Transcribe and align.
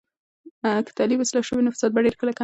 که 0.85 0.91
تعلیم 0.97 1.19
اصلاح 1.21 1.43
شوي 1.47 1.57
وي، 1.59 1.65
نو 1.65 1.73
فساد 1.75 1.91
به 1.93 2.01
ډیر 2.05 2.15
کله 2.19 2.31
کم 2.33 2.37
شي. 2.37 2.39